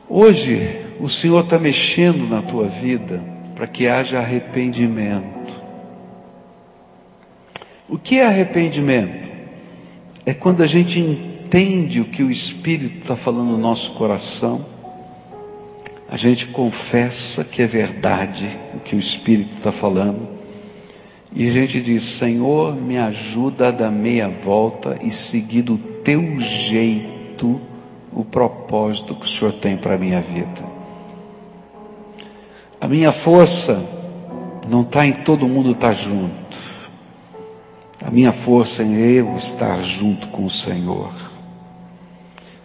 [0.09, 3.23] Hoje o Senhor está mexendo na tua vida
[3.55, 5.55] para que haja arrependimento.
[7.89, 9.31] O que é arrependimento?
[10.25, 14.65] É quando a gente entende o que o Espírito está falando no nosso coração,
[16.09, 20.29] a gente confessa que é verdade o que o Espírito está falando,
[21.35, 26.39] e a gente diz: Senhor, me ajuda a dar meia volta e seguir do teu
[26.39, 27.61] jeito
[28.13, 30.63] o propósito que o Senhor tem para a minha vida.
[32.81, 33.83] A minha força
[34.69, 36.59] não está em todo mundo estar tá junto.
[38.05, 41.13] A minha força é eu estar junto com o Senhor.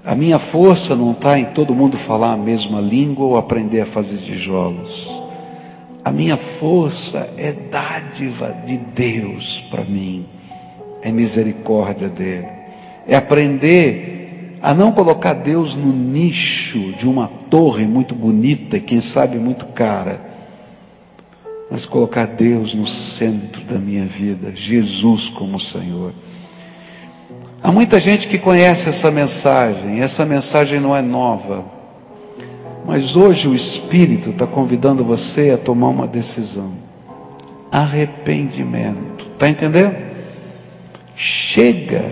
[0.03, 3.85] A minha força não está em todo mundo falar a mesma língua ou aprender a
[3.85, 5.09] fazer tijolos.
[6.03, 10.25] A minha força é dádiva de Deus para mim,
[11.01, 12.47] é misericórdia dele,
[13.05, 19.37] é aprender a não colocar Deus no nicho de uma torre muito bonita, quem sabe
[19.37, 20.21] muito cara,
[21.69, 26.13] mas colocar Deus no centro da minha vida, Jesus como Senhor.
[27.61, 31.65] Há muita gente que conhece essa mensagem, essa mensagem não é nova,
[32.85, 36.71] mas hoje o Espírito está convidando você a tomar uma decisão.
[37.69, 39.27] Arrependimento.
[39.33, 39.95] Está entendendo?
[41.15, 42.03] Chega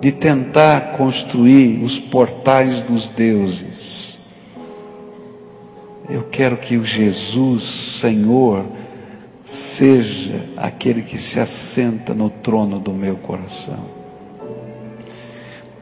[0.00, 4.18] de tentar construir os portais dos deuses.
[6.08, 8.66] Eu quero que o Jesus, Senhor,
[9.42, 13.99] seja aquele que se assenta no trono do meu coração.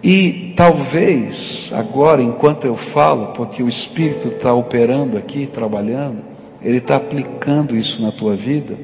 [0.02, 6.22] E talvez, agora, enquanto eu falo, porque o Espírito está operando aqui, trabalhando,
[6.62, 8.78] ele está aplicando isso na tua vida,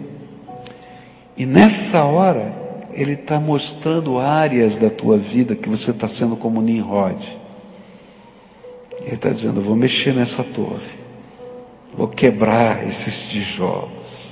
[1.36, 2.54] e nessa hora,
[2.92, 7.20] ele está mostrando áreas da tua vida que você está sendo como Nimrod.
[9.00, 10.98] Ele está dizendo: vou mexer nessa torre,
[11.92, 14.28] vou quebrar esses tijolos,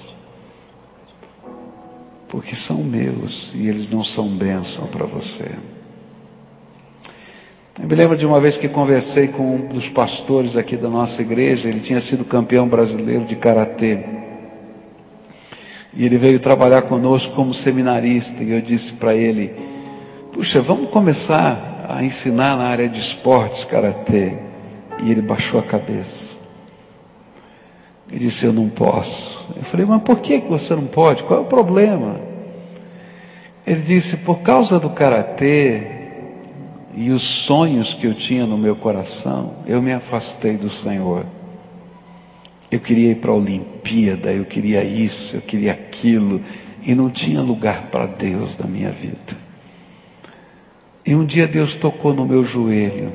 [2.28, 5.50] porque são meus e eles não são bênção para você.
[7.82, 11.20] Eu me lembro de uma vez que conversei com um dos pastores aqui da nossa
[11.20, 13.98] igreja, ele tinha sido campeão brasileiro de karatê.
[15.92, 19.56] E ele veio trabalhar conosco como seminarista, e eu disse para ele:
[20.32, 24.38] Puxa, vamos começar a ensinar na área de esportes karatê.
[25.02, 26.36] E ele baixou a cabeça.
[28.08, 29.44] Ele disse: Eu não posso.
[29.56, 31.24] Eu falei: Mas por que você não pode?
[31.24, 32.20] Qual é o problema?
[33.66, 35.91] Ele disse: Por causa do karatê,
[36.94, 41.24] e os sonhos que eu tinha no meu coração, eu me afastei do Senhor.
[42.70, 46.40] Eu queria ir para a Olimpíada, eu queria isso, eu queria aquilo,
[46.82, 49.36] e não tinha lugar para Deus na minha vida.
[51.04, 53.12] E um dia Deus tocou no meu joelho,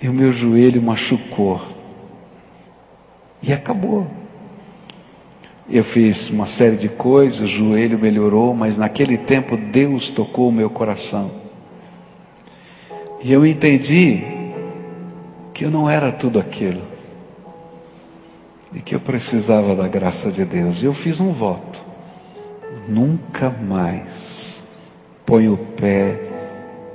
[0.00, 1.60] e o meu joelho machucou,
[3.42, 4.06] e acabou.
[5.68, 10.52] Eu fiz uma série de coisas, o joelho melhorou, mas naquele tempo Deus tocou o
[10.52, 11.44] meu coração.
[13.24, 14.22] E eu entendi
[15.54, 16.82] que eu não era tudo aquilo.
[18.70, 20.82] E que eu precisava da graça de Deus.
[20.82, 21.82] E eu fiz um voto.
[22.86, 24.62] Nunca mais
[25.24, 26.20] ponho o pé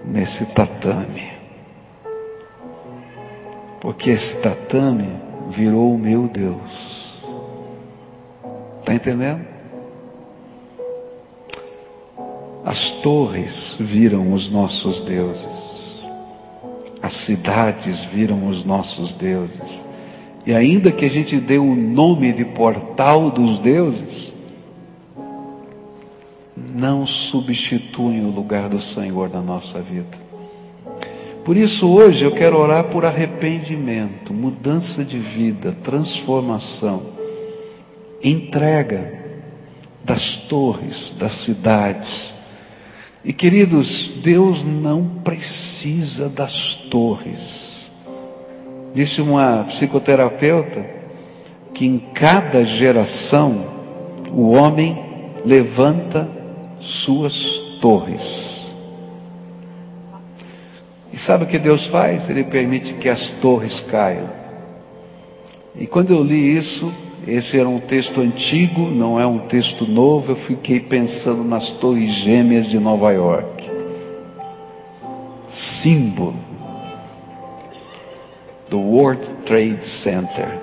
[0.06, 1.32] nesse tatame.
[3.82, 5.10] Porque esse tatame
[5.50, 7.26] virou o meu Deus.
[8.82, 9.48] Está entendendo?
[12.64, 15.79] As torres viram os nossos deuses.
[17.10, 19.84] As cidades viram os nossos deuses.
[20.46, 24.32] E ainda que a gente dê o nome de portal dos deuses,
[26.56, 30.16] não substituem o lugar do Senhor na nossa vida.
[31.44, 37.02] Por isso hoje eu quero orar por arrependimento, mudança de vida, transformação,
[38.24, 39.20] entrega
[40.04, 42.36] das torres, das cidades,
[43.24, 47.92] e queridos, Deus não precisa das torres.
[48.94, 50.86] Disse uma psicoterapeuta
[51.74, 53.66] que em cada geração
[54.32, 54.98] o homem
[55.46, 56.30] levanta
[56.80, 58.74] suas torres.
[61.12, 62.30] E sabe o que Deus faz?
[62.30, 64.30] Ele permite que as torres caiam.
[65.76, 66.92] E quando eu li isso,
[67.34, 70.32] esse era um texto antigo, não é um texto novo.
[70.32, 73.70] Eu fiquei pensando nas Torres Gêmeas de Nova York.
[75.48, 76.36] Símbolo
[78.70, 80.60] do World Trade Center.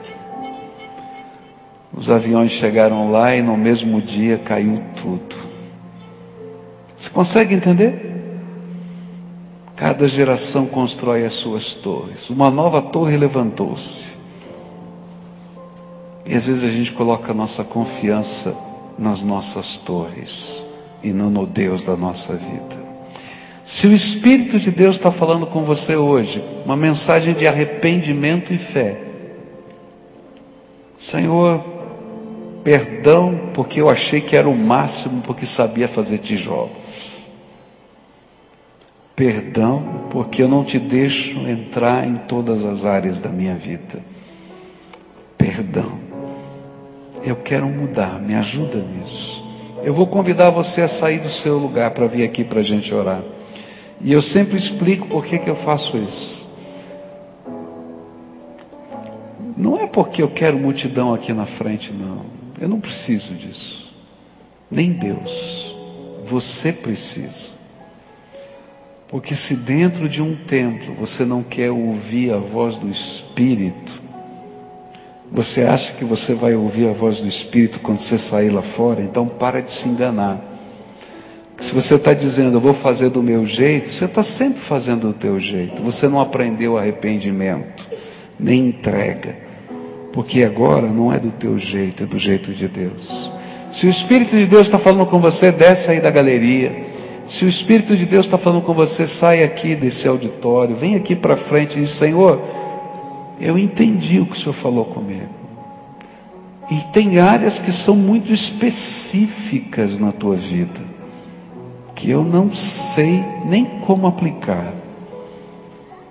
[1.92, 5.36] Os aviões chegaram lá e no mesmo dia caiu tudo.
[6.96, 8.14] Você consegue entender?
[9.74, 12.30] Cada geração constrói as suas torres.
[12.30, 14.15] Uma nova torre levantou-se.
[16.26, 18.54] E às vezes a gente coloca a nossa confiança
[18.98, 20.64] nas nossas torres
[21.02, 22.84] e não no Deus da nossa vida.
[23.64, 28.58] Se o Espírito de Deus está falando com você hoje, uma mensagem de arrependimento e
[28.58, 29.02] fé.
[30.96, 31.64] Senhor,
[32.64, 37.26] perdão porque eu achei que era o máximo porque sabia fazer tijolos.
[39.14, 44.02] Perdão porque eu não te deixo entrar em todas as áreas da minha vida.
[45.38, 46.05] Perdão
[47.26, 49.44] eu quero mudar, me ajuda nisso.
[49.82, 52.94] Eu vou convidar você a sair do seu lugar para vir aqui para a gente
[52.94, 53.22] orar.
[54.00, 56.46] E eu sempre explico por que, que eu faço isso.
[59.56, 62.26] Não é porque eu quero multidão aqui na frente, não.
[62.60, 63.92] Eu não preciso disso.
[64.70, 65.74] Nem Deus.
[66.24, 67.56] Você precisa.
[69.08, 74.05] Porque se dentro de um templo você não quer ouvir a voz do Espírito,
[75.32, 79.02] Você acha que você vai ouvir a voz do Espírito quando você sair lá fora?
[79.02, 80.40] Então para de se enganar.
[81.58, 85.14] Se você está dizendo, eu vou fazer do meu jeito, você está sempre fazendo do
[85.14, 85.82] teu jeito.
[85.82, 87.86] Você não aprendeu arrependimento,
[88.38, 89.38] nem entrega.
[90.12, 93.32] Porque agora não é do teu jeito, é do jeito de Deus.
[93.70, 96.84] Se o Espírito de Deus está falando com você, desce aí da galeria.
[97.26, 101.16] Se o Espírito de Deus está falando com você, sai aqui desse auditório, vem aqui
[101.16, 102.40] para frente e diz, Senhor,
[103.40, 105.28] eu entendi o que o Senhor falou comigo.
[106.70, 110.80] E tem áreas que são muito específicas na tua vida,
[111.94, 114.74] que eu não sei nem como aplicar,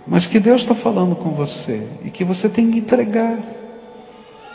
[0.08, 3.38] mas que Deus está falando com você e que você tem que entregar.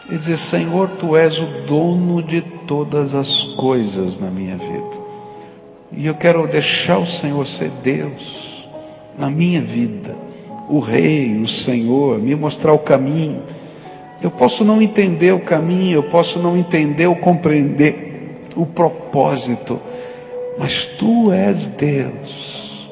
[0.08, 5.10] E dizer: Senhor, tu és o dono de todas as coisas na minha vida.
[5.92, 8.68] E eu quero deixar o Senhor ser Deus
[9.18, 10.16] na minha vida,
[10.70, 13.42] o Rei, o Senhor, me mostrar o caminho.
[14.22, 19.80] Eu posso não entender o caminho, eu posso não entender ou compreender o propósito,
[20.56, 22.88] mas tu és Deus.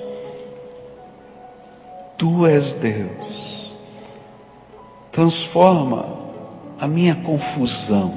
[2.17, 3.77] Tu és Deus.
[5.13, 6.19] Transforma
[6.81, 8.13] a minha confusão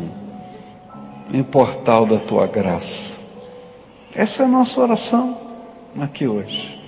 [1.31, 3.13] em portal da tua graça.
[4.15, 5.37] Essa é a nossa oração
[5.99, 6.80] aqui hoje.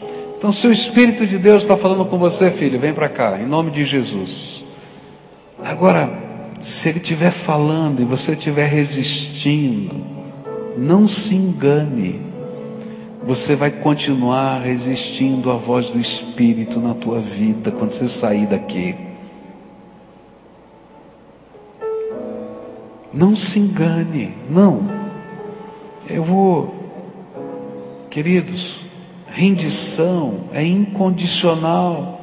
[0.44, 3.46] Então, se o Espírito de Deus está falando com você, filho, vem para cá, em
[3.46, 4.66] nome de Jesus.
[5.64, 9.96] Agora, se ele estiver falando e você estiver resistindo,
[10.78, 12.20] não se engane.
[13.24, 18.98] Você vai continuar resistindo à voz do Espírito na tua vida quando você sair daqui.
[23.14, 24.90] Não se engane, não.
[26.10, 26.84] Eu vou
[28.14, 28.83] Queridos,
[29.34, 32.22] rendição é incondicional,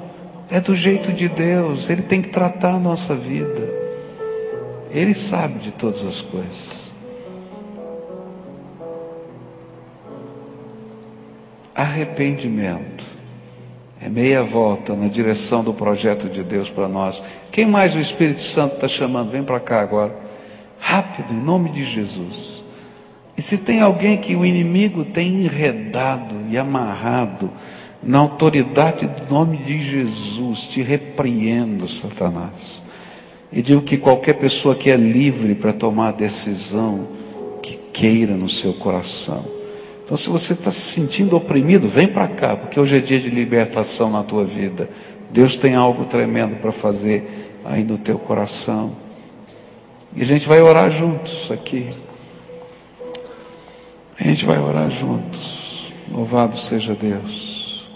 [0.49, 3.69] é do jeito de Deus, Ele tem que tratar a nossa vida.
[4.93, 6.91] Ele sabe de todas as coisas.
[11.75, 13.07] Arrependimento
[14.01, 17.23] é meia volta na direção do projeto de Deus para nós.
[17.51, 19.31] Quem mais o Espírito Santo está chamando?
[19.31, 20.15] Vem para cá agora.
[20.79, 22.60] Rápido, em nome de Jesus.
[23.41, 27.51] E se tem alguém que o inimigo tem enredado e amarrado,
[28.03, 32.83] na autoridade do nome de Jesus, te repreendo, Satanás.
[33.51, 37.09] E digo que qualquer pessoa que é livre para tomar a decisão
[37.63, 39.43] que queira no seu coração.
[40.05, 43.31] Então, se você está se sentindo oprimido, vem para cá, porque hoje é dia de
[43.31, 44.91] libertação na tua vida.
[45.31, 48.93] Deus tem algo tremendo para fazer aí no teu coração.
[50.15, 51.89] E a gente vai orar juntos aqui.
[54.21, 55.91] A gente vai orar juntos.
[56.13, 57.89] Louvado seja Deus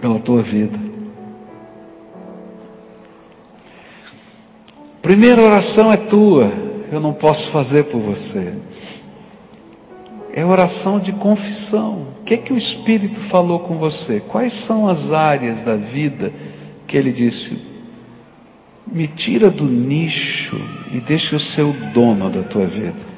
[0.00, 0.78] pela tua vida.
[5.00, 6.52] Primeira oração é tua,
[6.92, 8.52] eu não posso fazer por você.
[10.32, 12.06] É oração de confissão.
[12.20, 14.20] O que é que o Espírito falou com você?
[14.20, 16.32] Quais são as áreas da vida
[16.86, 17.56] que ele disse?
[18.86, 20.60] Me tira do nicho
[20.92, 23.13] e deixa eu ser o dono da tua vida.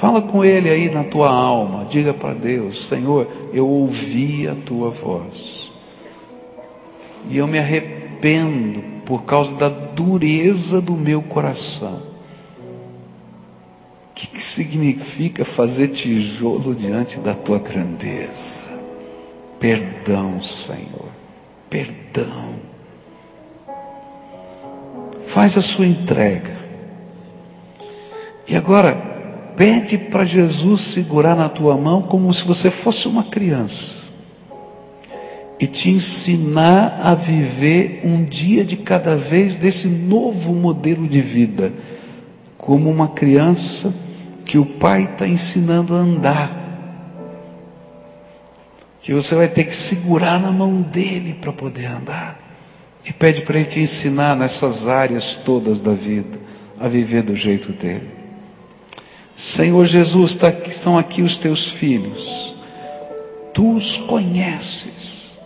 [0.00, 1.84] Fala com Ele aí na tua alma.
[1.84, 5.70] Diga para Deus: Senhor, eu ouvi a tua voz.
[7.28, 12.00] E eu me arrependo por causa da dureza do meu coração.
[14.10, 18.70] O que, que significa fazer tijolo diante da tua grandeza?
[19.58, 21.10] Perdão, Senhor.
[21.68, 22.54] Perdão.
[25.26, 26.56] Faz a sua entrega.
[28.48, 29.09] E agora,
[29.60, 33.94] Pede para Jesus segurar na tua mão como se você fosse uma criança
[35.60, 41.74] e te ensinar a viver um dia de cada vez desse novo modelo de vida,
[42.56, 43.92] como uma criança
[44.46, 46.56] que o pai está ensinando a andar.
[49.02, 52.40] Que você vai ter que segurar na mão dele para poder andar.
[53.04, 56.38] E pede para ele te ensinar nessas áreas todas da vida
[56.80, 58.19] a viver do jeito dele.
[59.40, 62.54] Senhor Jesus, tá, são aqui os teus filhos.
[63.54, 65.38] Tu os conheces.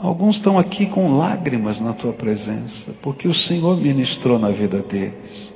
[0.00, 5.52] Alguns estão aqui com lágrimas na tua presença, porque o Senhor ministrou na vida deles.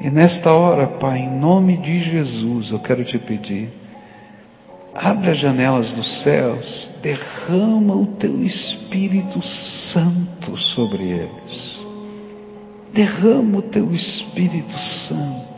[0.00, 3.70] E nesta hora, Pai, em nome de Jesus, eu quero te pedir,
[4.92, 11.80] abre as janelas dos céus, derrama o teu Espírito Santo sobre eles.
[12.92, 15.53] Derrama o teu Espírito Santo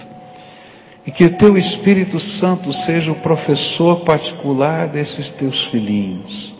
[1.07, 6.54] e que o teu Espírito Santo seja o professor particular desses teus filhinhos.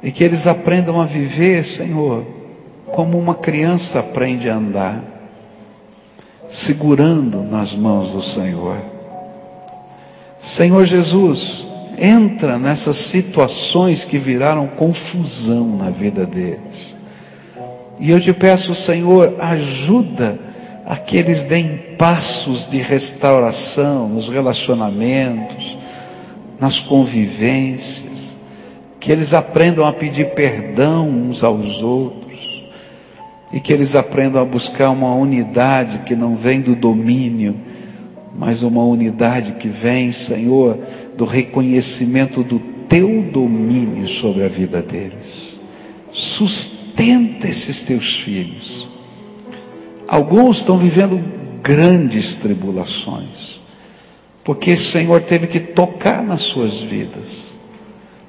[0.00, 2.24] E que eles aprendam a viver, Senhor,
[2.86, 5.02] como uma criança aprende a andar,
[6.48, 8.78] segurando nas mãos do Senhor.
[10.38, 11.66] Senhor Jesus,
[11.98, 16.94] entra nessas situações que viraram confusão na vida deles.
[17.98, 20.49] E eu te peço, Senhor, ajuda
[20.90, 25.78] a que eles deem passos de restauração nos relacionamentos,
[26.58, 28.36] nas convivências,
[28.98, 32.64] que eles aprendam a pedir perdão uns aos outros
[33.52, 37.54] e que eles aprendam a buscar uma unidade que não vem do domínio,
[38.36, 40.76] mas uma unidade que vem, Senhor,
[41.16, 45.60] do reconhecimento do teu domínio sobre a vida deles.
[46.10, 48.89] Sustenta esses teus filhos.
[50.10, 51.22] Alguns estão vivendo
[51.62, 53.60] grandes tribulações,
[54.42, 57.54] porque o Senhor teve que tocar nas suas vidas.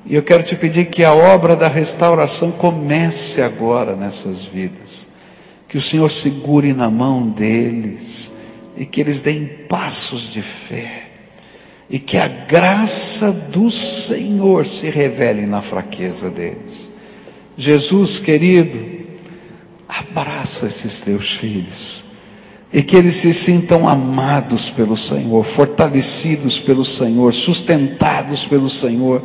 [0.05, 5.09] E eu quero te pedir que a obra da restauração comece agora nessas vidas.
[5.67, 8.31] Que o Senhor segure na mão deles
[8.77, 11.09] e que eles deem passos de fé
[11.89, 16.91] e que a graça do Senhor se revele na fraqueza deles.
[17.57, 19.00] Jesus querido,
[19.99, 22.05] abraça esses teus filhos
[22.71, 29.23] e que eles se sintam amados pelo Senhor, fortalecidos pelo Senhor, sustentados pelo Senhor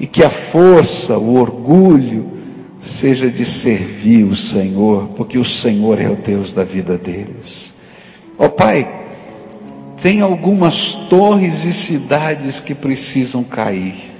[0.00, 2.38] e que a força, o orgulho
[2.80, 7.74] seja de servir o Senhor, porque o Senhor é o Deus da vida deles.
[8.38, 9.06] Ó oh, Pai,
[10.00, 14.14] tem algumas torres e cidades que precisam cair.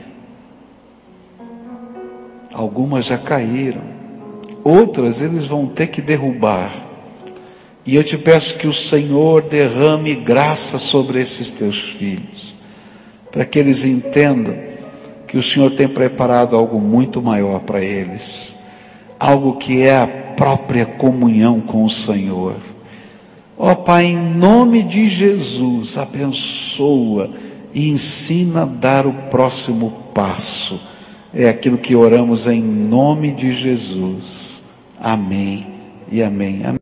[2.52, 3.97] Algumas já caíram.
[4.68, 6.70] Outras eles vão ter que derrubar.
[7.86, 12.54] E eu te peço que o Senhor derrame graça sobre esses teus filhos,
[13.32, 14.54] para que eles entendam
[15.26, 18.54] que o Senhor tem preparado algo muito maior para eles,
[19.18, 22.56] algo que é a própria comunhão com o Senhor.
[23.56, 27.30] Ó oh, Pai, em nome de Jesus, abençoa
[27.72, 30.78] e ensina a dar o próximo passo.
[31.32, 34.57] É aquilo que oramos em nome de Jesus.
[35.00, 35.66] Amém
[36.10, 36.64] e amém.
[36.64, 36.68] amém.